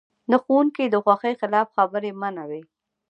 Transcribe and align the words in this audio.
د 0.31 0.33
ښوونکي 0.43 0.85
د 0.89 0.95
خوښې 1.03 1.31
خلاف 1.41 1.67
خبرې 1.75 2.11
منع 2.21 2.43
وې. 2.49 2.61